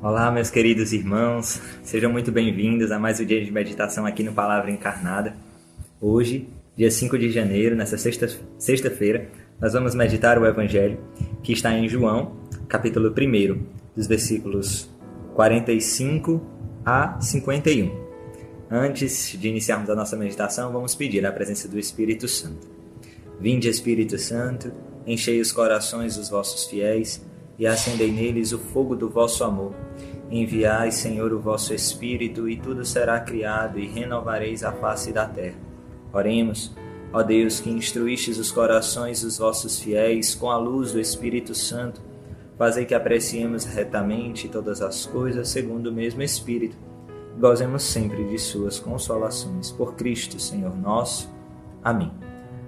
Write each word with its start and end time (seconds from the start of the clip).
Olá, 0.00 0.30
meus 0.30 0.48
queridos 0.48 0.92
irmãos, 0.92 1.60
sejam 1.82 2.12
muito 2.12 2.30
bem-vindos 2.30 2.92
a 2.92 3.00
mais 3.00 3.18
um 3.18 3.24
dia 3.24 3.44
de 3.44 3.50
meditação 3.50 4.06
aqui 4.06 4.22
no 4.22 4.32
Palavra 4.32 4.70
Encarnada. 4.70 5.34
Hoje, 6.00 6.48
dia 6.76 6.88
5 6.88 7.18
de 7.18 7.32
janeiro, 7.32 7.74
nessa 7.74 7.98
sexta-feira, 7.98 8.48
sexta 8.60 8.92
nós 9.60 9.72
vamos 9.72 9.96
meditar 9.96 10.38
o 10.38 10.46
Evangelho 10.46 11.00
que 11.42 11.52
está 11.52 11.72
em 11.72 11.88
João, 11.88 12.36
capítulo 12.68 13.10
1, 13.10 13.60
dos 13.96 14.06
versículos 14.06 14.88
45 15.34 16.46
a 16.86 17.20
51. 17.20 17.90
Antes 18.70 19.36
de 19.36 19.48
iniciarmos 19.48 19.90
a 19.90 19.96
nossa 19.96 20.16
meditação, 20.16 20.70
vamos 20.70 20.94
pedir 20.94 21.26
a 21.26 21.32
presença 21.32 21.66
do 21.66 21.76
Espírito 21.76 22.28
Santo. 22.28 22.68
Vinde, 23.40 23.68
Espírito 23.68 24.16
Santo, 24.16 24.72
enchei 25.04 25.40
os 25.40 25.50
corações 25.50 26.16
dos 26.16 26.28
vossos 26.28 26.66
fiéis 26.66 27.26
e 27.58 27.66
acendei 27.66 28.12
neles 28.12 28.52
o 28.52 28.58
fogo 28.58 28.94
do 28.94 29.08
vosso 29.08 29.42
amor. 29.42 29.74
Enviai, 30.30 30.92
Senhor, 30.92 31.32
o 31.32 31.40
vosso 31.40 31.74
Espírito, 31.74 32.48
e 32.48 32.56
tudo 32.56 32.84
será 32.84 33.18
criado, 33.18 33.78
e 33.78 33.86
renovareis 33.86 34.62
a 34.62 34.70
face 34.72 35.12
da 35.12 35.26
terra. 35.26 35.56
Oremos, 36.12 36.74
ó 37.12 37.22
Deus, 37.22 37.60
que 37.60 37.70
instruístes 37.70 38.38
os 38.38 38.52
corações 38.52 39.22
dos 39.22 39.38
vossos 39.38 39.80
fiéis 39.80 40.34
com 40.34 40.50
a 40.50 40.56
luz 40.56 40.92
do 40.92 41.00
Espírito 41.00 41.54
Santo, 41.54 42.00
fazei 42.56 42.84
que 42.84 42.94
apreciemos 42.94 43.64
retamente 43.64 44.48
todas 44.48 44.82
as 44.82 45.06
coisas 45.06 45.48
segundo 45.48 45.88
o 45.88 45.92
mesmo 45.92 46.22
Espírito, 46.22 46.76
e 47.36 47.40
gozemos 47.40 47.82
sempre 47.82 48.24
de 48.24 48.38
suas 48.38 48.78
consolações. 48.78 49.70
Por 49.70 49.94
Cristo, 49.94 50.38
Senhor 50.38 50.76
nosso. 50.76 51.28
Amém. 51.82 52.12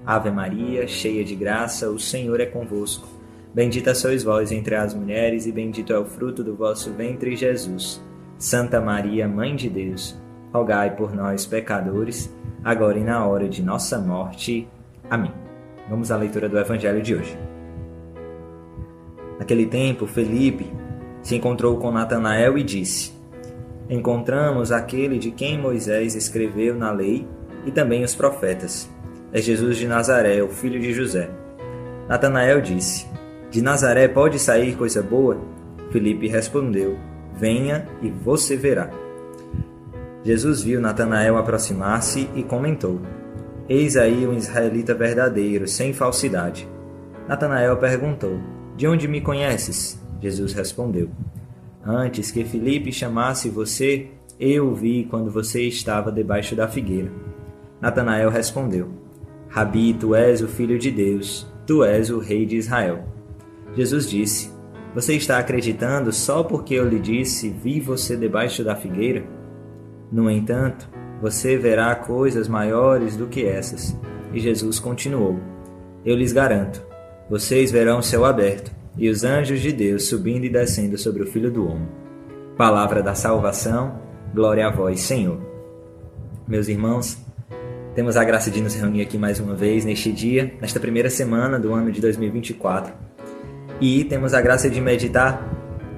Ave 0.07 0.31
Maria, 0.31 0.89
cheia 0.89 1.23
de 1.23 1.37
graça, 1.37 1.91
o 1.91 1.99
Senhor 1.99 2.41
é 2.41 2.47
convosco. 2.47 3.20
Bendita 3.53 3.95
sois 3.97 4.23
vós 4.23 4.53
entre 4.53 4.77
as 4.77 4.95
mulheres, 4.95 5.45
e 5.45 5.53
bendito 5.53 5.93
é 5.93 5.99
o 5.99 6.05
fruto 6.05 6.45
do 6.45 6.55
vosso 6.55 6.93
ventre, 6.93 7.35
Jesus. 7.35 8.01
Santa 8.39 8.81
Maria, 8.81 9.27
Mãe 9.27 9.57
de 9.57 9.69
Deus, 9.69 10.17
rogai 10.53 10.95
por 10.95 11.15
nós, 11.15 11.47
pecadores, 11.47 12.33
agora 12.63 12.99
e 12.99 13.03
na 13.05 13.27
hora 13.27 13.49
de 13.49 13.61
nossa 13.61 13.99
morte. 13.99 14.69
Amém. 15.11 15.33
Vamos 15.89 16.13
à 16.13 16.17
leitura 16.17 16.49
do 16.49 16.59
Evangelho 16.59 17.03
de 17.03 17.15
hoje. 17.17 17.37
Naquele 19.39 19.67
tempo, 19.67 20.07
Felipe 20.07 20.73
se 21.21 21.35
encontrou 21.35 21.77
com 21.79 21.91
Natanael 21.91 22.57
e 22.57 22.63
disse: 22.63 23.13
Encontramos 23.89 24.71
aquele 24.71 25.19
de 25.19 25.33
quem 25.33 25.59
Moisés 25.59 26.15
escreveu 26.15 26.77
na 26.77 26.93
lei 26.93 27.27
e 27.67 27.73
também 27.73 28.05
os 28.05 28.15
profetas. 28.15 28.89
É 29.33 29.41
Jesus 29.41 29.77
de 29.77 29.89
Nazaré, 29.89 30.41
o 30.41 30.49
filho 30.49 30.79
de 30.79 30.93
José. 30.93 31.29
Natanael 32.09 32.61
disse: 32.61 33.10
de 33.51 33.61
Nazaré 33.61 34.07
pode 34.07 34.39
sair 34.39 34.77
coisa 34.77 35.03
boa? 35.03 35.37
Felipe 35.91 36.29
respondeu: 36.29 36.97
Venha 37.35 37.87
e 38.01 38.09
você 38.09 38.57
verá. 38.57 38.91
Jesus 40.23 40.63
viu 40.63 40.81
Natanael 40.81 41.37
aproximar-se 41.37 42.29
e 42.35 42.45
comentou: 42.45 43.01
Eis 43.69 43.97
aí 43.97 44.27
um 44.27 44.35
israelita 44.35 44.95
verdadeiro, 44.95 45.67
sem 45.67 45.93
falsidade. 45.93 46.69
Natanael 47.27 47.77
perguntou: 47.79 48.39
De 48.77 48.87
onde 48.87 49.09
me 49.09 49.21
conheces? 49.21 50.01
Jesus 50.21 50.53
respondeu: 50.53 51.11
Antes 51.85 52.31
que 52.31 52.45
Felipe 52.45 52.93
chamasse 52.93 53.49
você, 53.49 54.11
eu 54.39 54.69
o 54.69 54.75
vi 54.75 55.09
quando 55.11 55.31
você 55.31 55.63
estava 55.63 56.13
debaixo 56.13 56.55
da 56.55 56.69
figueira. 56.69 57.11
Natanael 57.81 58.31
respondeu: 58.31 58.91
Rabi, 59.49 59.93
tu 59.95 60.15
és 60.15 60.41
o 60.41 60.47
filho 60.47 60.79
de 60.79 60.91
Deus, 60.91 61.51
tu 61.67 61.83
és 61.83 62.11
o 62.11 62.21
rei 62.21 62.47
de 62.47 62.57
Israel. 62.57 63.20
Jesus 63.75 64.09
disse: 64.09 64.51
Você 64.95 65.15
está 65.15 65.39
acreditando 65.39 66.13
só 66.13 66.43
porque 66.43 66.75
eu 66.75 66.89
lhe 66.89 66.99
disse, 66.99 67.49
vi 67.49 67.81
você 67.81 68.17
debaixo 68.17 68.65
da 68.65 68.75
figueira? 68.75 69.25
No 70.11 70.29
entanto, 70.31 70.89
você 71.23 71.57
verá 71.57 71.95
coisas 71.95 72.49
maiores 72.49 73.17
do 73.17 73.27
que 73.27 73.45
essas. 73.45 73.97
E 74.33 74.41
Jesus 74.41 74.81
continuou: 74.81 75.39
Eu 76.05 76.17
lhes 76.17 76.33
garanto, 76.33 76.85
vocês 77.29 77.71
verão 77.71 77.99
o 77.99 78.03
céu 78.03 78.25
aberto 78.25 78.73
e 78.97 79.09
os 79.09 79.23
anjos 79.23 79.61
de 79.61 79.73
Deus 79.73 80.09
subindo 80.09 80.45
e 80.45 80.51
descendo 80.51 80.99
sobre 80.99 81.23
o 81.23 81.27
Filho 81.27 81.51
do 81.51 81.67
Homem. 81.67 81.89
Palavra 82.57 83.03
da 83.03 83.15
salvação, 83.15 84.01
glória 84.35 84.67
a 84.67 84.71
vós, 84.71 85.01
Senhor. 85.01 85.41
Meus 86.47 86.67
irmãos, 86.69 87.17
temos 87.95 88.17
a 88.17 88.25
graça 88.25 88.51
de 88.51 88.61
nos 88.61 88.75
reunir 88.75 89.03
aqui 89.03 89.17
mais 89.17 89.39
uma 89.39 89.55
vez 89.55 89.85
neste 89.85 90.11
dia, 90.11 90.53
nesta 90.61 90.81
primeira 90.81 91.09
semana 91.09 91.59
do 91.59 91.73
ano 91.73 91.93
de 91.93 92.01
2024 92.01 93.10
e 93.81 94.05
temos 94.05 94.35
a 94.35 94.41
graça 94.41 94.69
de 94.69 94.81
meditar 94.81 95.49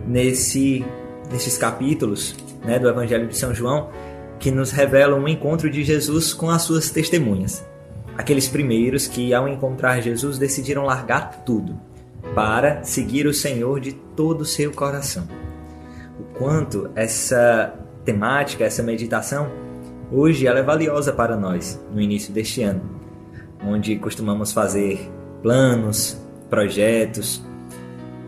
nesse, 0.07 0.85
nesses 1.31 1.59
capítulos 1.59 2.37
né, 2.65 2.79
do 2.79 2.89
Evangelho 2.89 3.27
de 3.27 3.37
São 3.37 3.55
João 3.55 3.91
que 4.39 4.51
nos 4.51 4.71
revelam 4.71 5.23
o 5.23 5.29
encontro 5.29 5.71
de 5.71 5.85
Jesus 5.85 6.33
com 6.33 6.51
as 6.51 6.63
suas 6.63 6.91
testemunhas. 6.91 7.65
Aqueles 8.17 8.49
primeiros 8.49 9.07
que, 9.07 9.33
ao 9.33 9.49
encontrar 9.49 10.01
Jesus, 10.01 10.37
decidiram 10.37 10.85
largar 10.85 11.45
tudo 11.45 11.79
para 12.35 12.83
seguir 12.83 13.27
o 13.27 13.35
Senhor 13.35 13.81
de 13.81 13.93
todo 13.93 14.43
o 14.43 14.47
seu 14.47 14.73
coração. 14.73 15.29
O 16.19 16.25
quanto 16.39 16.91
essa 16.95 17.75
temática, 18.05 18.65
essa 18.65 18.83
meditação, 18.83 19.51
hoje 20.11 20.47
ela 20.47 20.59
é 20.59 20.63
valiosa 20.63 21.13
para 21.13 21.37
nós 21.37 21.81
no 21.93 22.01
início 22.01 22.33
deste 22.33 22.63
ano, 22.63 22.83
onde 23.65 23.97
costumamos 23.97 24.53
fazer 24.53 25.11
planos, 25.41 26.21
projetos, 26.51 27.45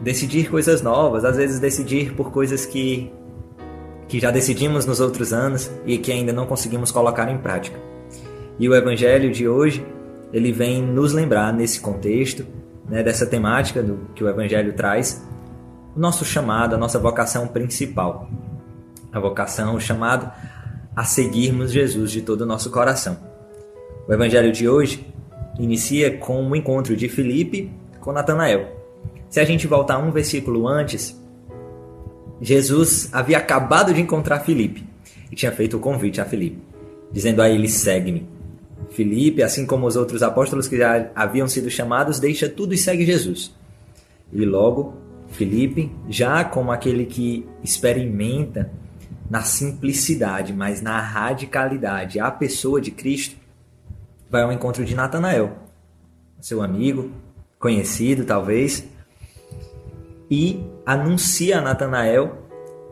decidir 0.05 0.51
coisas 0.51 0.83
novas, 0.83 1.25
às 1.25 1.37
vezes 1.37 1.59
decidir 1.59 2.13
por 2.13 2.31
coisas 2.31 2.67
que 2.67 3.11
que 4.07 4.21
já 4.21 4.31
decidimos 4.31 4.85
nos 4.85 5.01
outros 5.01 5.33
anos 5.33 5.71
e 5.87 5.97
que 5.97 6.13
ainda 6.13 6.31
não 6.31 6.47
conseguimos 6.47 6.93
colocar 6.93 7.29
em 7.33 7.39
prática. 7.39 7.81
E 8.59 8.69
o 8.69 8.75
evangelho 8.75 9.33
de 9.33 9.49
hoje, 9.49 9.85
ele 10.31 10.53
vem 10.53 10.83
nos 10.83 11.15
lembrar 11.15 11.53
nesse 11.55 11.81
contexto, 11.81 12.47
né, 12.87 13.03
dessa 13.03 13.27
temática 13.27 13.83
do 13.83 13.99
que 14.15 14.23
o 14.23 14.29
evangelho 14.29 14.75
traz, 14.75 15.27
o 15.97 15.99
nosso 15.99 16.23
chamado, 16.23 16.75
a 16.75 16.79
nossa 16.79 16.99
vocação 16.99 17.49
principal. 17.49 18.29
A 19.11 19.19
vocação, 19.19 19.75
o 19.75 19.81
chamado 19.81 20.31
a 20.95 21.03
seguirmos 21.03 21.73
Jesus 21.73 22.11
de 22.11 22.21
todo 22.21 22.43
o 22.43 22.47
nosso 22.47 22.71
coração. 22.71 23.17
O 24.07 24.13
evangelho 24.13 24.53
de 24.53 24.69
hoje 24.69 25.13
inicia 25.59 26.19
com 26.19 26.43
o 26.43 26.51
um 26.51 26.55
encontro 26.55 26.95
de 26.95 27.09
Filipe 27.09 27.73
com 28.01 28.13
Natanael. 28.13 28.84
Se 29.35 29.41
a 29.41 29.45
gente 29.45 29.67
voltar 29.67 29.99
um 29.99 30.13
versículo 30.13 30.69
antes, 30.69 31.21
Jesus 32.41 33.09
havia 33.13 33.39
acabado 33.39 33.93
de 33.93 34.01
encontrar 34.01 34.39
Filipe 34.39 34.87
e 35.29 35.35
tinha 35.35 35.51
feito 35.51 35.77
o 35.77 35.81
convite 35.81 36.21
a 36.21 36.25
Filipe, 36.25 36.63
dizendo 37.11 37.43
a 37.43 37.51
ele: 37.51 37.69
segue-me. 37.69 38.29
Filipe, 38.93 39.43
assim 39.43 39.67
como 39.67 39.89
os 39.89 39.97
outros 39.97 40.23
apóstolos 40.23 40.69
que 40.69 40.79
já 40.79 41.11
haviam 41.17 41.49
sido 41.49 41.69
chamados, 41.69 42.21
deixa 42.21 42.49
tudo 42.49 42.75
e 42.75 42.79
segue 42.79 43.05
Jesus. 43.05 43.53
E 44.33 44.45
logo, 44.45 44.95
Filipe, 45.31 45.91
já 46.09 46.45
como 46.45 46.71
aquele 46.71 47.05
que 47.05 47.45
experimenta 47.61 48.71
na 49.29 49.43
simplicidade, 49.43 50.53
mas 50.53 50.81
na 50.81 51.01
radicalidade 51.01 52.21
a 52.21 52.31
pessoa 52.31 52.81
de 52.81 52.93
Cristo, 52.93 53.35
vai 54.31 54.43
ao 54.43 54.53
encontro 54.53 54.85
de 54.85 54.95
Natanael, 54.95 55.59
seu 56.41 56.63
amigo, 56.63 57.11
conhecido 57.59 58.25
talvez, 58.25 58.94
e 60.35 60.61
anuncia 60.85 61.59
a 61.59 61.61
Natanael 61.61 62.39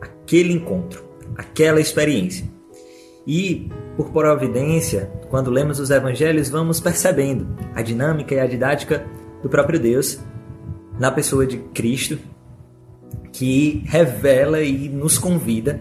aquele 0.00 0.52
encontro, 0.52 1.04
aquela 1.36 1.80
experiência. 1.80 2.46
E, 3.26 3.68
por 3.96 4.10
providência, 4.10 5.10
quando 5.28 5.50
lemos 5.50 5.80
os 5.80 5.90
evangelhos, 5.90 6.48
vamos 6.48 6.78
percebendo 6.78 7.48
a 7.74 7.82
dinâmica 7.82 8.34
e 8.34 8.38
a 8.38 8.46
didática 8.46 9.04
do 9.42 9.48
próprio 9.48 9.80
Deus 9.80 10.20
na 11.00 11.10
pessoa 11.10 11.44
de 11.44 11.58
Cristo, 11.74 12.16
que 13.32 13.82
revela 13.86 14.60
e 14.60 14.88
nos 14.88 15.18
convida 15.18 15.80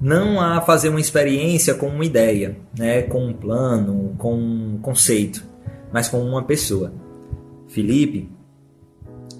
não 0.00 0.40
a 0.40 0.60
fazer 0.62 0.88
uma 0.88 1.00
experiência 1.00 1.74
com 1.74 1.88
uma 1.88 2.04
ideia, 2.04 2.56
né, 2.78 3.02
com 3.02 3.26
um 3.26 3.32
plano, 3.32 4.14
com 4.16 4.34
um 4.34 4.78
conceito, 4.80 5.44
mas 5.92 6.08
com 6.08 6.18
uma 6.22 6.42
pessoa. 6.42 6.92
Felipe 7.68 8.33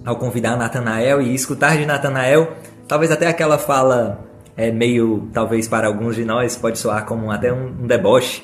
ao 0.04 0.16
convidar 0.16 0.56
Natanael 0.56 1.22
e 1.22 1.34
escutar 1.34 1.76
de 1.78 1.86
Natanael, 1.86 2.52
talvez 2.86 3.10
até 3.10 3.26
aquela 3.26 3.58
fala 3.58 4.24
é 4.56 4.70
meio, 4.70 5.28
talvez 5.32 5.66
para 5.66 5.86
alguns 5.86 6.14
de 6.14 6.24
nós, 6.24 6.56
pode 6.56 6.78
soar 6.78 7.04
como 7.06 7.30
até 7.30 7.52
um, 7.52 7.68
um 7.82 7.86
deboche, 7.86 8.42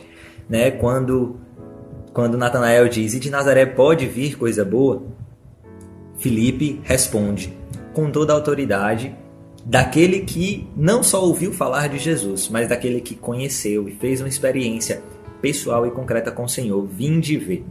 né? 0.49 0.71
Quando 0.71 1.39
quando 2.13 2.37
Natanael 2.37 2.89
diz: 2.89 3.15
"E 3.15 3.21
de 3.21 3.31
Nazaré 3.31 3.67
pode 3.67 4.07
vir 4.07 4.37
coisa 4.37 4.65
boa?" 4.65 5.03
Filipe 6.19 6.81
responde 6.85 7.57
com 7.93 8.11
toda 8.11 8.33
a 8.33 8.37
autoridade 8.37 9.15
daquele 9.65 10.21
que 10.21 10.69
não 10.77 11.03
só 11.03 11.25
ouviu 11.25 11.53
falar 11.53 11.89
de 11.89 11.99
Jesus, 11.99 12.49
mas 12.49 12.69
daquele 12.69 13.01
que 13.01 13.15
conheceu 13.15 13.89
e 13.89 13.93
fez 13.93 14.21
uma 14.21 14.29
experiência 14.29 15.03
pessoal 15.41 15.87
e 15.87 15.91
concreta 15.91 16.31
com 16.31 16.45
o 16.45 16.49
Senhor, 16.49 16.87
vinde 16.87 17.37
ver. 17.37 17.65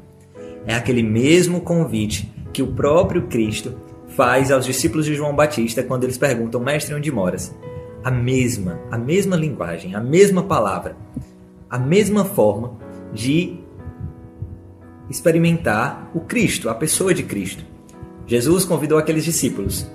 É 0.66 0.74
aquele 0.74 1.04
mesmo 1.04 1.62
convite 1.62 2.32
que 2.54 2.62
o 2.62 2.68
próprio 2.68 3.28
Cristo 3.28 3.76
faz 4.10 4.52
aos 4.52 4.66
discípulos 4.66 5.06
de 5.06 5.16
João 5.16 5.36
Batista 5.36 5.84
quando 5.84 6.04
eles 6.04 6.18
perguntam: 6.18 6.62
Mestre, 6.62 6.96
onde 6.96 7.12
moras? 7.12 7.54
a 8.04 8.12
mesma, 8.12 8.80
a 8.90 8.98
mesma 8.98 9.36
linguagem, 9.36 9.96
a 9.96 10.00
mesma 10.00 10.44
palavra, 10.44 10.96
a 11.70 11.78
mesma 11.78 12.26
forma 12.26 12.78
de 13.14 13.60
experimentar 15.10 16.10
o 16.14 16.22
Cristo, 16.22 16.70
a 16.70 16.76
pessoa 16.76 17.14
de 17.14 17.24
Cristo. 17.24 17.64
Jesus 18.26 18.64
convidou 18.64 18.98
aqueles 18.98 19.24
discípulos 19.24 19.90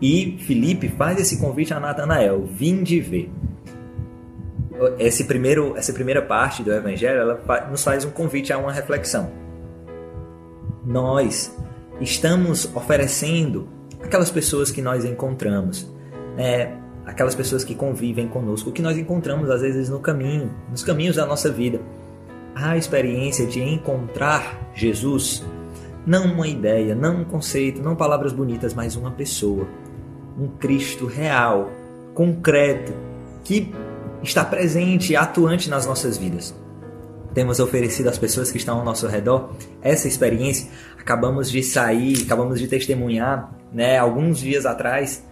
e 0.00 0.38
Filipe 0.40 0.88
faz 0.88 1.18
esse 1.18 1.38
convite 1.38 1.74
a 1.74 1.80
Natanael: 1.80 2.46
vinde 2.46 3.00
ver. 3.00 3.30
Esse 4.98 5.24
primeiro, 5.24 5.76
essa 5.76 5.92
primeira 5.92 6.22
parte 6.22 6.62
do 6.62 6.72
Evangelho 6.72 7.20
ela 7.20 7.68
nos 7.70 7.84
faz 7.84 8.04
um 8.04 8.10
convite 8.10 8.52
a 8.52 8.58
uma 8.58 8.72
reflexão. 8.72 9.30
Nós 10.86 11.54
estamos 12.00 12.68
oferecendo 12.74 13.68
aquelas 14.02 14.30
pessoas 14.30 14.70
que 14.70 14.80
nós 14.80 15.04
encontramos, 15.04 15.90
é, 16.36 16.72
aquelas 17.04 17.34
pessoas 17.34 17.62
que 17.64 17.74
convivem 17.74 18.28
conosco, 18.28 18.72
que 18.72 18.82
nós 18.82 18.96
encontramos 18.96 19.50
às 19.50 19.60
vezes 19.60 19.88
no 19.88 20.00
caminho, 20.00 20.50
nos 20.70 20.82
caminhos 20.82 21.16
da 21.16 21.26
nossa 21.26 21.50
vida. 21.50 21.80
A 22.54 22.76
experiência 22.76 23.46
de 23.46 23.60
encontrar 23.60 24.70
Jesus, 24.74 25.44
não 26.06 26.24
uma 26.24 26.48
ideia, 26.48 26.94
não 26.94 27.20
um 27.20 27.24
conceito, 27.24 27.82
não 27.82 27.94
palavras 27.94 28.32
bonitas, 28.32 28.74
mas 28.74 28.96
uma 28.96 29.10
pessoa, 29.10 29.66
um 30.38 30.48
Cristo 30.48 31.06
real, 31.06 31.70
concreto, 32.14 32.92
que 33.44 33.72
está 34.22 34.44
presente 34.44 35.12
e 35.12 35.16
atuante 35.16 35.70
nas 35.70 35.86
nossas 35.86 36.18
vidas. 36.18 36.54
Temos 37.34 37.60
oferecido 37.60 38.08
às 38.08 38.18
pessoas 38.18 38.50
que 38.50 38.58
estão 38.58 38.78
ao 38.78 38.84
nosso 38.84 39.06
redor 39.06 39.50
essa 39.82 40.08
experiência. 40.08 40.68
Acabamos 40.98 41.50
de 41.50 41.62
sair, 41.62 42.22
acabamos 42.24 42.58
de 42.58 42.66
testemunhar, 42.66 43.52
né, 43.72 43.98
alguns 43.98 44.38
dias 44.38 44.66
atrás, 44.66 45.24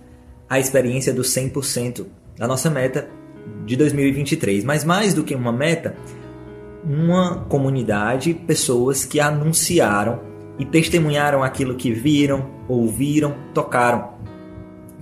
a 0.49 0.59
experiência 0.59 1.13
do 1.13 1.23
100% 1.23 2.07
da 2.37 2.47
nossa 2.47 2.71
meta 2.71 3.09
de 3.65 3.77
2023. 3.77 4.65
Mas 4.65 4.85
mais 4.85 5.13
do 5.13 5.25
que 5.25 5.35
uma 5.35 5.53
meta, 5.53 5.95
uma 6.85 7.45
comunidade, 7.49 8.33
pessoas 8.33 9.05
que 9.05 9.21
anunciaram 9.21 10.21
e 10.59 10.65
testemunharam 10.65 11.43
aquilo 11.43 11.75
que 11.75 11.93
viram, 11.93 12.51
ouviram, 12.69 13.35
tocaram 13.53 14.19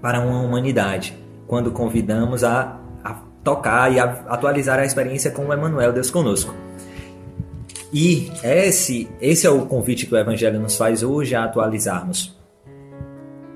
para 0.00 0.20
uma 0.20 0.40
humanidade, 0.40 1.16
quando 1.46 1.70
convidamos 1.70 2.44
a, 2.44 2.78
a 3.02 3.14
tocar 3.42 3.92
e 3.92 3.98
a 3.98 4.04
atualizar 4.28 4.78
a 4.78 4.84
experiência 4.84 5.30
com 5.30 5.46
o 5.46 5.54
Emmanuel, 5.54 5.92
Deus 5.92 6.10
conosco. 6.10 6.54
E 7.98 8.30
esse, 8.44 9.08
esse 9.22 9.46
é 9.46 9.50
o 9.50 9.64
convite 9.64 10.04
que 10.04 10.14
o 10.14 10.18
Evangelho 10.18 10.60
nos 10.60 10.76
faz 10.76 11.02
hoje 11.02 11.34
a 11.34 11.44
atualizarmos. 11.44 12.38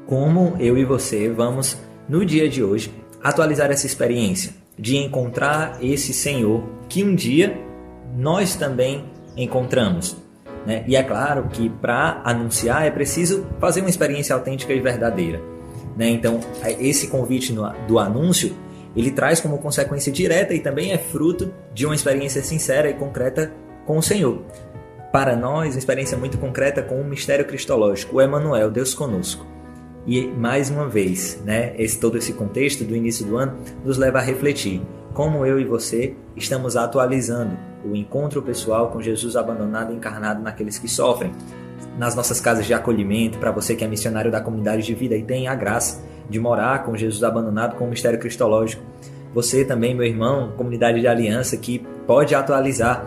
Como 0.06 0.56
eu 0.58 0.78
e 0.78 0.84
você 0.87 1.28
vamos, 1.28 1.76
no 2.08 2.25
dia 2.25 2.48
de 2.48 2.64
hoje, 2.64 2.90
atualizar 3.22 3.70
essa 3.70 3.84
experiência 3.84 4.54
de 4.78 4.96
encontrar 4.96 5.76
esse 5.82 6.14
Senhor 6.14 6.64
que 6.88 7.04
um 7.04 7.14
dia 7.14 7.54
nós 8.16 8.56
também 8.56 9.04
encontramos. 9.37 10.16
Né? 10.66 10.84
E 10.88 10.96
é 10.96 11.02
claro 11.02 11.50
que 11.52 11.69
para 11.69 12.22
anunciar 12.25 12.87
é 12.87 12.90
preciso 12.90 13.46
fazer 13.60 13.82
uma 13.82 13.90
experiência 13.90 14.34
autêntica 14.34 14.72
e 14.72 14.81
verdadeira. 14.81 15.38
Né? 15.94 16.08
Então, 16.08 16.40
esse 16.78 17.08
convite 17.08 17.54
do 17.87 17.98
anúncio 17.98 18.56
ele 18.96 19.10
traz 19.10 19.38
como 19.38 19.58
consequência 19.58 20.10
direta 20.10 20.54
e 20.54 20.60
também 20.60 20.92
é 20.92 20.98
fruto 20.98 21.52
de 21.75 21.84
uma 21.84 21.94
experiência 21.94 22.42
sincera 22.42 22.88
e 22.88 22.94
concreta 22.94 23.52
com 23.90 23.98
o 23.98 24.02
Senhor. 24.02 24.40
Para 25.12 25.34
nós, 25.34 25.75
uma 25.75 25.78
experiência 25.81 26.16
muito 26.16 26.38
concreta 26.38 26.81
com 26.81 27.00
o 27.00 27.04
mistério 27.04 27.44
cristológico, 27.44 28.16
o 28.19 28.22
Emmanuel, 28.22 28.70
Deus 28.70 28.94
conosco. 28.94 29.44
E 30.06 30.28
mais 30.28 30.70
uma 30.70 30.88
vez, 30.88 31.42
né, 31.44 31.75
esse, 31.76 31.98
todo 31.98 32.16
esse 32.16 32.32
contexto 32.34 32.84
do 32.84 32.94
início 32.94 33.26
do 33.26 33.37
ano 33.37 33.56
nos 33.84 33.98
leva 33.98 34.19
a 34.19 34.22
refletir 34.22 34.81
como 35.12 35.44
eu 35.44 35.58
e 35.58 35.64
você 35.64 36.14
estamos 36.37 36.76
atualizando 36.76 37.58
o 37.84 37.96
encontro 37.96 38.40
pessoal 38.40 38.92
com 38.92 39.02
Jesus 39.02 39.34
abandonado 39.34 39.92
e 39.92 39.96
encarnado 39.96 40.40
naqueles 40.40 40.78
que 40.78 40.87
sofrem, 40.87 41.32
nas 41.98 42.14
nossas 42.14 42.40
casas 42.40 42.66
de 42.66 42.72
acolhimento, 42.72 43.38
para 43.38 43.50
você 43.50 43.75
que 43.75 43.84
é 43.84 43.88
missionário 43.88 44.31
da 44.31 44.40
comunidade 44.40 44.84
de 44.84 44.94
vida 44.94 45.16
e 45.16 45.25
tem 45.25 45.48
a 45.48 45.54
graça 45.56 46.00
de 46.28 46.38
morar 46.38 46.84
com 46.84 46.96
Jesus 46.96 47.25
abandonado 47.25 47.75
com 47.75 47.87
o 47.87 47.90
mistério 47.90 48.20
cristológico. 48.20 48.84
Você 49.34 49.64
também, 49.64 49.96
meu 49.96 50.06
irmão, 50.06 50.52
comunidade 50.56 51.00
de 51.00 51.08
aliança, 51.08 51.56
que 51.56 51.81
pode 52.06 52.37
atualizar 52.37 53.04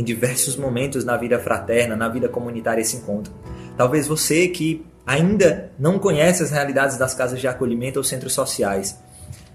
em 0.00 0.04
diversos 0.04 0.56
momentos 0.56 1.04
na 1.04 1.14
vida 1.14 1.38
fraterna, 1.38 1.94
na 1.94 2.08
vida 2.08 2.26
comunitária 2.26 2.80
esse 2.80 2.96
encontro. 2.96 3.30
Talvez 3.76 4.08
você 4.08 4.48
que 4.48 4.82
ainda 5.06 5.70
não 5.78 5.98
conhece 5.98 6.42
as 6.42 6.50
realidades 6.50 6.96
das 6.96 7.12
casas 7.12 7.38
de 7.38 7.46
acolhimento 7.46 7.98
ou 7.98 8.04
centros 8.04 8.32
sociais, 8.32 8.98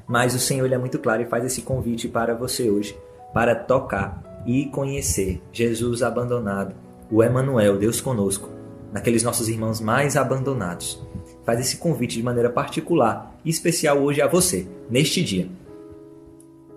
mas 0.08 0.36
o 0.36 0.40
Senhor 0.40 0.72
é 0.72 0.78
muito 0.78 1.00
claro 1.00 1.24
e 1.24 1.26
faz 1.26 1.44
esse 1.46 1.64
convite 1.64 2.08
para 2.08 2.36
você 2.36 2.70
hoje, 2.70 2.96
para 3.34 3.56
tocar 3.56 4.44
e 4.46 4.68
conhecer 4.68 5.42
Jesus 5.52 6.04
abandonado, 6.04 6.76
o 7.10 7.24
Emanuel, 7.24 7.80
Deus 7.80 8.00
conosco, 8.00 8.48
naqueles 8.94 9.24
nossos 9.24 9.50
irmãos 9.50 9.82
mais 9.82 10.16
abandonados. 10.16 11.04
Faz 11.44 11.60
esse 11.60 11.78
convite 11.78 12.18
de 12.18 12.24
maneira 12.24 12.52
particular 12.52 13.36
e 13.44 13.50
especial 13.50 13.98
hoje 13.98 14.22
a 14.22 14.28
você, 14.28 14.68
neste 14.92 15.24
dia. 15.24 15.50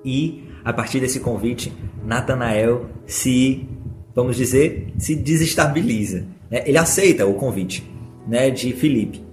E 0.02 0.47
a 0.68 0.72
partir 0.74 1.00
desse 1.00 1.18
convite, 1.20 1.72
Natanael 2.04 2.90
se, 3.06 3.66
vamos 4.14 4.36
dizer, 4.36 4.92
se 4.98 5.16
desestabiliza. 5.16 6.26
Né? 6.50 6.62
Ele 6.66 6.76
aceita 6.76 7.24
o 7.24 7.32
convite 7.32 7.90
né, 8.26 8.50
de 8.50 8.74
Filipe. 8.74 9.24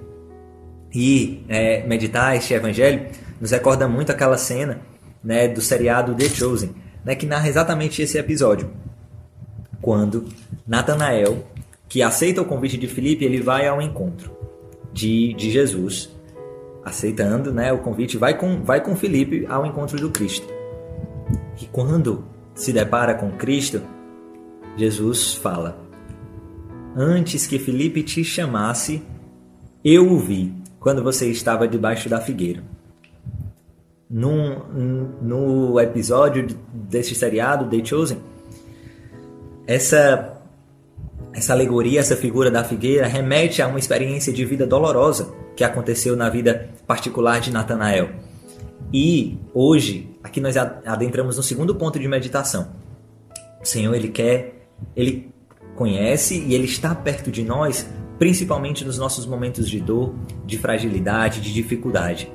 E 0.94 1.44
é, 1.50 1.86
meditar 1.86 2.38
este 2.38 2.54
evangelho 2.54 3.08
nos 3.42 3.52
recorda 3.52 3.86
muito 3.86 4.14
aquela 4.14 4.38
cena 4.38 4.80
né, 5.22 5.46
do 5.46 5.60
seriado 5.60 6.16
The 6.16 6.30
Chosen, 6.30 6.74
né, 7.04 7.16
que 7.16 7.26
narra 7.26 7.50
exatamente 7.50 8.02
esse 8.02 8.18
episódio. 8.18 8.72
Quando 9.82 10.30
Natanael, 10.66 11.46
que 11.90 12.02
aceita 12.02 12.42
o 12.42 12.46
convite 12.46 12.78
de 12.78 12.88
Filipe, 12.88 13.26
ele 13.26 13.42
vai 13.42 13.68
ao 13.68 13.82
encontro 13.82 14.32
de, 14.94 15.34
de 15.34 15.52
Jesus, 15.52 16.10
aceitando 16.86 17.52
né, 17.52 17.74
o 17.74 17.80
convite, 17.80 18.16
vai 18.16 18.38
com, 18.38 18.64
vai 18.64 18.82
com 18.82 18.96
Filipe 18.96 19.46
ao 19.50 19.66
encontro 19.66 20.00
do 20.00 20.10
Cristo. 20.10 20.56
E 21.62 21.66
quando 21.68 22.26
se 22.54 22.72
depara 22.72 23.14
com 23.14 23.32
Cristo, 23.32 23.82
Jesus 24.78 25.34
fala: 25.36 25.78
Antes 26.96 27.48
que 27.48 27.60
Filipe 27.60 28.04
te 28.04 28.24
chamasse, 28.24 29.04
eu 29.84 30.12
o 30.12 30.20
vi 30.20 30.54
quando 30.80 31.04
você 31.04 31.30
estava 31.30 31.68
debaixo 31.68 32.10
da 32.10 32.20
figueira. 32.20 32.64
Num, 34.10 34.60
no 35.22 35.80
episódio 35.80 36.48
desse 36.74 37.16
seriado, 37.16 37.70
The 37.70 37.84
Chosen, 37.84 38.20
essa, 39.66 40.42
essa 41.34 41.54
alegoria, 41.54 42.00
essa 42.00 42.16
figura 42.16 42.52
da 42.52 42.64
figueira 42.64 43.08
remete 43.08 43.62
a 43.62 43.68
uma 43.68 43.80
experiência 43.80 44.32
de 44.32 44.46
vida 44.46 44.68
dolorosa 44.68 45.34
que 45.56 45.64
aconteceu 45.64 46.16
na 46.16 46.30
vida 46.30 46.70
particular 46.86 47.40
de 47.40 47.52
Natanael. 47.52 48.25
E 48.98 49.38
hoje, 49.54 50.10
aqui 50.24 50.40
nós 50.40 50.56
adentramos 50.56 51.36
no 51.36 51.44
segundo 51.44 51.76
ponto 51.76 52.00
de 52.00 52.08
meditação. 52.08 52.70
O 53.62 53.66
Senhor, 53.66 53.94
Ele 53.94 54.08
quer, 54.08 54.70
Ele 54.96 55.34
conhece 55.76 56.42
e 56.48 56.54
Ele 56.54 56.64
está 56.64 56.96
perto 56.96 57.30
de 57.30 57.44
nós, 57.44 57.86
principalmente 58.18 58.86
nos 58.86 58.98
nossos 58.98 59.26
momentos 59.26 59.70
de 59.70 59.82
dor, 59.82 60.16
de 60.46 60.58
fragilidade, 60.58 61.42
de 61.42 61.54
dificuldade. 61.54 62.32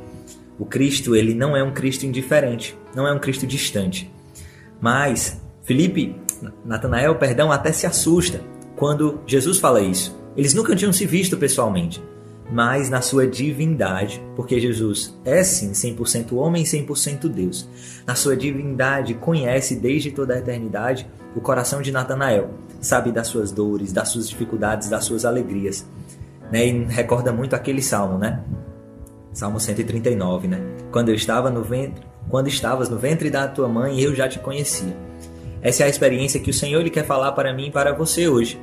O 0.58 0.66
Cristo, 0.66 1.16
ele 1.16 1.32
não 1.32 1.56
é 1.56 1.64
um 1.64 1.72
Cristo 1.72 2.04
indiferente, 2.04 2.76
não 2.94 3.08
é 3.08 3.12
um 3.14 3.18
Cristo 3.18 3.46
distante. 3.46 4.12
Mas 4.78 5.40
Felipe, 5.62 6.14
Natanael, 6.62 7.14
perdão, 7.14 7.50
até 7.50 7.72
se 7.72 7.86
assusta 7.86 8.42
quando 8.76 9.22
Jesus 9.26 9.58
fala 9.58 9.80
isso. 9.80 10.14
Eles 10.36 10.52
nunca 10.52 10.76
tinham 10.76 10.92
se 10.92 11.06
visto 11.06 11.38
pessoalmente, 11.38 12.02
mas 12.52 12.90
na 12.90 13.00
sua 13.00 13.26
divindade, 13.26 14.20
porque 14.34 14.58
Jesus 14.58 15.16
é 15.24 15.42
sim 15.44 15.70
100% 15.70 16.32
homem 16.36 16.62
e 16.62 16.66
100% 16.66 17.28
Deus. 17.28 17.68
Na 18.06 18.14
sua 18.14 18.36
divindade, 18.36 19.14
conhece 19.14 19.76
desde 19.76 20.10
toda 20.10 20.34
a 20.34 20.38
eternidade 20.38 21.08
o 21.34 21.40
coração 21.40 21.80
de 21.80 21.92
Natanael, 21.92 22.50
sabe 22.80 23.12
das 23.12 23.28
suas 23.28 23.52
dores, 23.52 23.92
das 23.92 24.08
suas 24.08 24.28
dificuldades, 24.28 24.88
das 24.88 25.04
suas 25.04 25.24
alegrias. 25.24 25.86
Né? 26.50 26.66
E 26.66 26.84
recorda 26.84 27.32
muito 27.32 27.54
aquele 27.54 27.80
salmo, 27.80 28.18
né? 28.18 28.42
Salmo 29.32 29.60
139, 29.60 30.48
né? 30.48 30.60
Quando 30.90 31.10
eu 31.10 31.14
estava 31.14 31.50
no 31.50 31.62
ventre, 31.62 32.04
quando 32.28 32.48
estavas 32.48 32.88
no 32.88 32.98
ventre 32.98 33.30
da 33.30 33.46
tua 33.46 33.68
mãe, 33.68 34.00
eu 34.00 34.12
já 34.12 34.28
te 34.28 34.40
conhecia. 34.40 34.96
Essa 35.62 35.84
é 35.84 35.86
a 35.86 35.88
experiência 35.88 36.40
que 36.40 36.50
o 36.50 36.54
Senhor 36.54 36.80
ele 36.80 36.90
quer 36.90 37.04
falar 37.04 37.30
para 37.32 37.54
mim 37.54 37.68
e 37.68 37.70
para 37.70 37.92
você 37.92 38.28
hoje. 38.28 38.60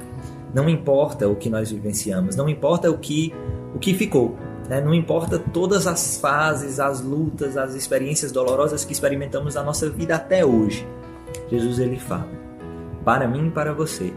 Não 0.54 0.68
importa 0.68 1.28
o 1.28 1.36
que 1.36 1.50
nós 1.50 1.72
vivenciamos, 1.72 2.36
não 2.36 2.50
importa 2.50 2.90
o 2.90 2.98
que 2.98 3.34
o 3.78 3.80
que 3.80 3.94
ficou, 3.94 4.36
né? 4.68 4.82
não 4.82 4.92
importa 4.92 5.38
todas 5.38 5.86
as 5.86 6.18
fases, 6.20 6.80
as 6.80 7.00
lutas, 7.00 7.56
as 7.56 7.76
experiências 7.76 8.32
dolorosas 8.32 8.84
que 8.84 8.92
experimentamos 8.92 9.54
na 9.54 9.62
nossa 9.62 9.88
vida 9.88 10.16
até 10.16 10.44
hoje. 10.44 10.86
Jesus 11.48 11.78
ele 11.78 12.00
fala: 12.00 12.28
para 13.06 13.28
mim 13.28 13.48
e 13.48 13.52
para 13.52 13.72
você, 13.74 14.12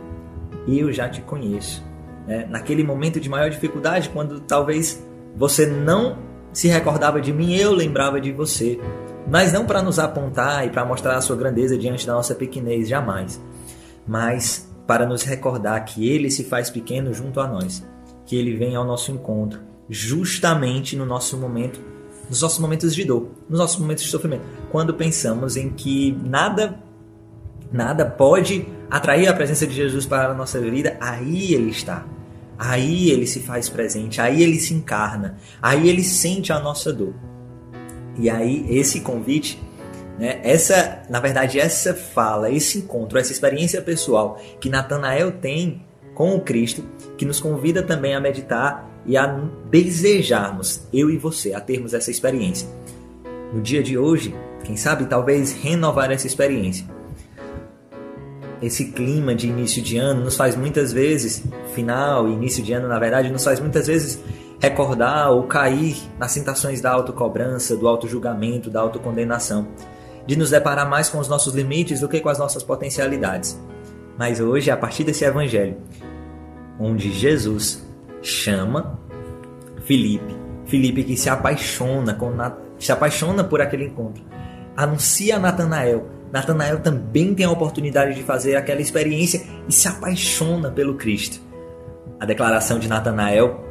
eu 0.66 0.90
já 0.90 1.10
te 1.10 1.20
conheço. 1.20 1.84
Né? 2.26 2.46
Naquele 2.48 2.82
momento 2.82 3.20
de 3.20 3.28
maior 3.28 3.50
dificuldade, 3.50 4.08
quando 4.08 4.40
talvez 4.40 5.06
você 5.36 5.66
não 5.66 6.16
se 6.54 6.68
recordava 6.68 7.20
de 7.20 7.34
mim, 7.34 7.54
eu 7.54 7.74
lembrava 7.74 8.18
de 8.18 8.32
você. 8.32 8.80
Mas 9.28 9.52
não 9.52 9.66
para 9.66 9.82
nos 9.82 9.98
apontar 9.98 10.66
e 10.66 10.70
para 10.70 10.86
mostrar 10.86 11.16
a 11.16 11.20
sua 11.20 11.36
grandeza 11.36 11.76
diante 11.76 12.06
da 12.06 12.14
nossa 12.14 12.34
pequenez, 12.34 12.88
jamais. 12.88 13.38
Mas 14.08 14.72
para 14.86 15.04
nos 15.04 15.22
recordar 15.22 15.84
que 15.84 16.08
ele 16.08 16.30
se 16.30 16.44
faz 16.44 16.70
pequeno 16.70 17.12
junto 17.12 17.40
a 17.40 17.46
nós, 17.46 17.86
que 18.30 18.36
ele 18.36 18.54
vem 18.54 18.76
ao 18.76 18.84
nosso 18.84 19.10
encontro, 19.10 19.58
justamente 19.88 20.94
no 20.94 21.04
nosso 21.04 21.36
momento, 21.36 21.80
nos 22.28 22.42
nossos 22.42 22.60
momentos 22.60 22.94
de 22.94 23.04
dor, 23.04 23.28
nos 23.48 23.58
nossos 23.58 23.80
momentos 23.80 24.04
de 24.04 24.10
sofrimento, 24.10 24.44
quando 24.70 24.94
pensamos 24.94 25.56
em 25.56 25.68
que 25.68 26.16
nada 26.24 26.78
nada 27.72 28.06
pode 28.06 28.68
atrair 28.88 29.26
a 29.26 29.34
presença 29.34 29.66
de 29.66 29.74
Jesus 29.74 30.06
para 30.06 30.30
a 30.30 30.34
nossa 30.34 30.60
vida, 30.60 30.96
aí 31.00 31.52
ele 31.52 31.70
está. 31.70 32.06
Aí 32.56 33.10
ele 33.10 33.26
se 33.26 33.40
faz 33.40 33.68
presente, 33.68 34.20
aí 34.20 34.44
ele 34.44 34.60
se 34.60 34.74
encarna, 34.74 35.36
aí 35.60 35.88
ele 35.88 36.04
sente 36.04 36.52
a 36.52 36.60
nossa 36.60 36.92
dor. 36.92 37.14
E 38.16 38.30
aí 38.30 38.64
esse 38.70 39.00
convite, 39.00 39.60
né, 40.20 40.40
essa, 40.44 41.02
na 41.10 41.18
verdade, 41.18 41.58
essa 41.58 41.94
fala, 41.94 42.48
esse 42.48 42.78
encontro, 42.78 43.18
essa 43.18 43.32
experiência 43.32 43.82
pessoal 43.82 44.40
que 44.60 44.68
Natanael 44.68 45.32
tem 45.32 45.82
com 46.14 46.34
o 46.34 46.40
Cristo, 46.40 46.84
que 47.16 47.24
nos 47.24 47.40
convida 47.40 47.82
também 47.82 48.14
a 48.14 48.20
meditar 48.20 48.90
e 49.06 49.16
a 49.16 49.26
desejarmos, 49.70 50.82
eu 50.92 51.10
e 51.10 51.16
você, 51.16 51.54
a 51.54 51.60
termos 51.60 51.94
essa 51.94 52.10
experiência. 52.10 52.68
No 53.52 53.60
dia 53.60 53.82
de 53.82 53.96
hoje, 53.96 54.34
quem 54.64 54.76
sabe 54.76 55.06
talvez 55.06 55.52
renovar 55.52 56.10
essa 56.10 56.26
experiência 56.26 56.86
esse 58.62 58.86
clima 58.86 59.34
de 59.34 59.48
início 59.48 59.82
de 59.82 59.96
ano 59.96 60.24
nos 60.24 60.36
faz 60.36 60.54
muitas 60.54 60.92
vezes, 60.92 61.42
final 61.74 62.28
e 62.28 62.32
início 62.32 62.62
de 62.62 62.72
ano, 62.72 62.88
na 62.88 62.98
verdade, 62.98 63.30
nos 63.30 63.42
faz 63.42 63.58
muitas 63.58 63.86
vezes 63.86 64.22
recordar 64.60 65.30
ou 65.30 65.44
cair 65.44 65.96
nas 66.18 66.34
tentações 66.34 66.80
da 66.80 66.90
autocobrança, 66.90 67.76
do 67.76 67.88
autojulgamento, 67.88 68.70
da 68.70 68.80
autocondenação, 68.80 69.68
de 70.26 70.36
nos 70.36 70.50
deparar 70.50 70.88
mais 70.88 71.08
com 71.08 71.18
os 71.18 71.28
nossos 71.28 71.54
limites 71.54 72.00
do 72.00 72.08
que 72.08 72.20
com 72.20 72.28
as 72.28 72.38
nossas 72.38 72.62
potencialidades. 72.62 73.58
Mas 74.20 74.38
hoje, 74.38 74.70
a 74.70 74.76
partir 74.76 75.02
desse 75.02 75.24
evangelho, 75.24 75.78
onde 76.78 77.10
Jesus 77.10 77.82
chama 78.20 79.00
Felipe, 79.86 80.36
Felipe 80.66 81.04
que 81.04 81.16
se 81.16 81.30
apaixona, 81.30 82.12
com, 82.12 82.30
se 82.78 82.92
apaixona 82.92 83.42
por 83.42 83.62
aquele 83.62 83.86
encontro, 83.86 84.22
anuncia 84.76 85.36
a 85.36 85.38
Natanael 85.38 86.06
Natanael 86.30 86.80
também 86.80 87.34
tem 87.34 87.46
a 87.46 87.50
oportunidade 87.50 88.14
de 88.14 88.22
fazer 88.22 88.56
aquela 88.56 88.82
experiência 88.82 89.42
e 89.66 89.72
se 89.72 89.88
apaixona 89.88 90.70
pelo 90.70 90.96
Cristo. 90.96 91.40
A 92.20 92.26
declaração 92.26 92.78
de 92.78 92.86
Natanael 92.86 93.64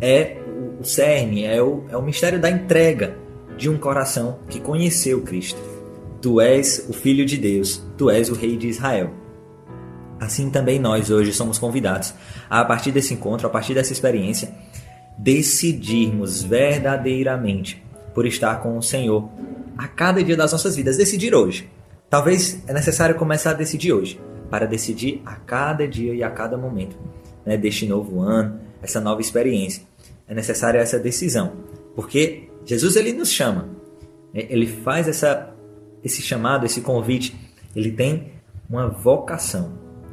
é 0.00 0.38
o 0.80 0.84
cerne, 0.84 1.44
é 1.44 1.62
o, 1.62 1.84
é 1.90 1.96
o 1.98 2.02
mistério 2.02 2.40
da 2.40 2.50
entrega 2.50 3.18
de 3.58 3.68
um 3.68 3.76
coração 3.76 4.38
que 4.48 4.58
conheceu 4.58 5.20
Cristo. 5.20 5.60
Tu 6.22 6.40
és 6.40 6.86
o 6.88 6.94
Filho 6.94 7.26
de 7.26 7.36
Deus, 7.36 7.84
tu 7.98 8.08
és 8.08 8.30
o 8.30 8.34
Rei 8.34 8.56
de 8.56 8.68
Israel. 8.68 9.21
Assim 10.24 10.50
também 10.50 10.78
nós 10.78 11.10
hoje 11.10 11.32
somos 11.32 11.58
convidados 11.58 12.14
a, 12.48 12.60
a 12.60 12.64
partir 12.64 12.92
desse 12.92 13.14
encontro, 13.14 13.46
a 13.46 13.50
partir 13.50 13.74
dessa 13.74 13.92
experiência, 13.92 14.52
decidirmos 15.18 16.42
verdadeiramente 16.42 17.82
por 18.14 18.26
estar 18.26 18.56
com 18.62 18.78
o 18.78 18.82
Senhor 18.82 19.28
a 19.76 19.88
cada 19.88 20.22
dia 20.22 20.36
das 20.36 20.52
nossas 20.52 20.76
vidas. 20.76 20.96
Decidir 20.96 21.34
hoje 21.34 21.68
Talvez 22.12 22.62
é 22.66 22.74
necessário 22.74 23.14
começar 23.14 23.52
a 23.52 23.54
decidir 23.54 23.94
hoje, 23.94 24.20
para 24.50 24.66
decidir 24.66 25.22
a 25.24 25.34
cada 25.34 25.88
dia 25.88 26.12
e 26.12 26.22
a 26.22 26.28
cada 26.28 26.58
momento 26.58 26.94
né, 27.42 27.56
deste 27.56 27.86
novo 27.86 28.20
ano, 28.20 28.60
essa 28.82 29.00
nova 29.00 29.22
experiência. 29.22 29.82
É 30.28 30.34
necessária 30.34 30.78
essa 30.78 30.98
decisão, 30.98 31.54
porque 31.96 32.50
Jesus 32.66 32.96
ele 32.96 33.14
nos 33.14 33.32
chama, 33.32 33.70
né, 34.34 34.44
ele 34.50 34.66
faz 34.66 35.08
essa, 35.08 35.54
esse 36.04 36.20
chamado, 36.20 36.66
esse 36.66 36.82
convite, 36.82 37.34
ele 37.74 37.90
tem 37.90 38.32
uma 38.68 38.88
vocação 38.88 39.72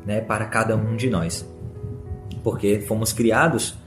né, 0.10 0.22
para 0.22 0.46
cada 0.46 0.76
um 0.76 0.96
de 0.96 1.08
nós, 1.08 1.48
porque 2.44 2.80
fomos 2.80 3.14
criados 3.14 3.78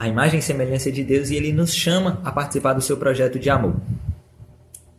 à 0.00 0.08
imagem 0.08 0.40
e 0.40 0.42
semelhança 0.42 0.90
de 0.90 1.04
Deus 1.04 1.30
e 1.30 1.36
ele 1.36 1.52
nos 1.52 1.72
chama 1.72 2.20
a 2.24 2.32
participar 2.32 2.72
do 2.72 2.82
seu 2.82 2.96
projeto 2.96 3.38
de 3.38 3.48
amor. 3.48 3.76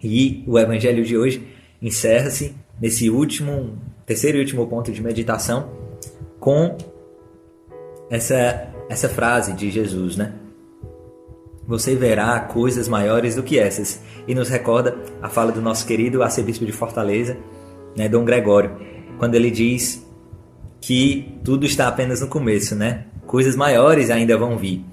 E 0.01 0.45
o 0.47 0.57
evangelho 0.57 1.03
de 1.03 1.17
hoje 1.17 1.45
encerra-se 1.81 2.55
nesse 2.79 3.09
último, 3.09 3.77
terceiro 4.05 4.37
e 4.37 4.39
último 4.39 4.65
ponto 4.65 4.93
de 4.93 5.03
meditação 5.03 5.69
com 6.39 6.77
essa, 8.09 8.69
essa 8.89 9.09
frase 9.09 9.51
de 9.51 9.69
Jesus, 9.69 10.15
né? 10.15 10.35
Você 11.67 11.95
verá 11.95 12.39
coisas 12.39 12.87
maiores 12.87 13.35
do 13.35 13.43
que 13.43 13.59
essas. 13.59 14.01
E 14.25 14.33
nos 14.33 14.47
recorda 14.47 14.97
a 15.21 15.27
fala 15.27 15.51
do 15.51 15.61
nosso 15.61 15.85
querido 15.85 16.23
arcebispo 16.23 16.65
de 16.65 16.71
Fortaleza, 16.71 17.37
né, 17.95 18.07
Dom 18.07 18.23
Gregório, 18.23 18.71
quando 19.19 19.35
ele 19.35 19.51
diz 19.51 20.09
que 20.81 21.37
tudo 21.43 21.65
está 21.65 21.87
apenas 21.87 22.19
no 22.19 22.27
começo, 22.27 22.75
né? 22.75 23.05
Coisas 23.25 23.55
maiores 23.55 24.09
ainda 24.09 24.37
vão 24.37 24.57
vir. 24.57 24.83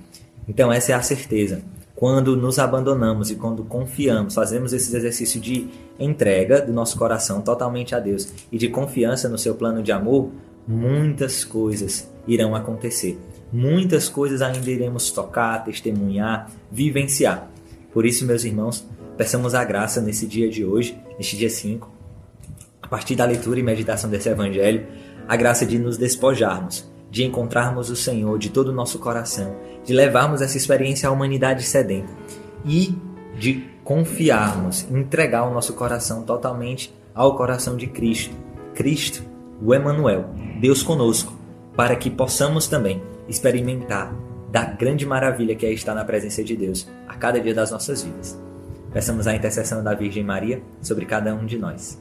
Então 0.47 0.71
essa 0.71 0.92
é 0.92 0.95
a 0.95 1.02
certeza 1.02 1.62
quando 1.99 2.37
nos 2.37 2.61
abandonamos 2.61 3.28
e 3.28 3.35
quando 3.35 3.64
confiamos, 3.64 4.33
fazemos 4.33 4.73
esse 4.73 4.97
exercício 4.97 5.40
de 5.40 5.66
entrega 5.99 6.62
do 6.62 6.73
nosso 6.73 6.97
coração 6.97 7.40
totalmente 7.40 7.92
a 7.92 7.99
Deus 7.99 8.33
e 8.52 8.57
de 8.57 8.68
confiança 8.68 9.28
no 9.28 9.37
seu 9.37 9.57
plano 9.57 9.83
de 9.83 9.90
amor, 9.90 10.30
muitas 10.64 11.42
coisas 11.42 12.09
irão 12.25 12.54
acontecer. 12.54 13.18
Muitas 13.52 14.09
coisas 14.09 14.40
ainda 14.42 14.71
iremos 14.71 15.11
tocar, 15.11 15.64
testemunhar, 15.64 16.49
vivenciar. 16.71 17.50
Por 17.92 18.07
isso, 18.07 18.25
meus 18.25 18.45
irmãos, 18.45 18.87
peçamos 19.16 19.52
a 19.52 19.64
graça 19.64 20.00
nesse 20.00 20.25
dia 20.25 20.49
de 20.49 20.64
hoje, 20.64 20.97
neste 21.16 21.37
dia 21.37 21.50
5, 21.50 21.90
a 22.80 22.87
partir 22.87 23.16
da 23.16 23.25
leitura 23.25 23.59
e 23.59 23.62
meditação 23.64 24.09
desse 24.09 24.28
evangelho, 24.28 24.87
a 25.28 25.37
graça 25.37 25.64
de 25.64 25.78
nos 25.78 25.97
despojarmos 25.97 26.88
de 27.11 27.25
encontrarmos 27.25 27.90
o 27.90 27.97
Senhor 27.97 28.38
de 28.38 28.50
todo 28.50 28.68
o 28.68 28.73
nosso 28.73 28.99
coração, 28.99 29.56
de 29.85 29.92
levarmos 29.92 30.42
essa 30.42 30.56
experiência 30.56 31.08
à 31.08 31.12
humanidade 31.12 31.62
sedenta 31.62 32.12
e 32.64 32.94
de 33.38 33.64
confiarmos, 33.85 34.87
entregar 34.90 35.44
o 35.44 35.54
nosso 35.54 35.73
coração 35.73 36.23
totalmente 36.23 36.94
ao 37.14 37.37
coração 37.37 37.76
de 37.76 37.87
Cristo. 37.87 38.35
Cristo, 38.75 39.23
o 39.62 39.75
Emanuel, 39.75 40.26
Deus 40.61 40.82
conosco, 40.82 41.32
para 41.75 41.97
que 41.97 42.11
possamos 42.11 42.66
também 42.66 43.02
experimentar 43.28 44.14
da 44.50 44.64
grande 44.64 45.06
maravilha 45.06 45.54
que 45.54 45.66
é 45.66 45.73
estar 45.73 45.94
na 45.94 46.04
presença 46.04 46.42
de 46.42 46.56
Deus 46.56 46.88
a 47.06 47.14
cada 47.14 47.40
dia 47.40 47.54
das 47.54 47.70
nossas 47.70 48.02
vidas. 48.02 48.38
Peçamos 48.92 49.26
a 49.26 49.35
intercessão 49.35 49.82
da 49.82 49.94
Virgem 49.94 50.25
Maria 50.25 50.62
sobre 50.80 51.04
cada 51.04 51.35
um 51.35 51.44
de 51.44 51.58
nós. 51.58 52.00